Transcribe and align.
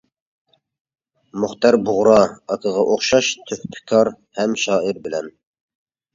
مۇختەر 1.43 1.77
بۇغرا 1.89 2.15
ئاكىغا 2.23 2.87
ئوخشاش، 2.95 3.31
تۆھپىكار 3.53 4.13
ھەم 4.41 4.59
شائىرى 4.65 5.07
بىلەن. 5.07 5.33